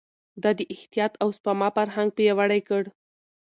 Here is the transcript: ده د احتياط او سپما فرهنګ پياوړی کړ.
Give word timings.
ده 0.41 0.51
د 0.59 0.61
احتياط 0.75 1.13
او 1.23 1.29
سپما 1.37 1.69
فرهنګ 1.75 2.09
پياوړی 2.17 2.61
کړ. 2.69 2.83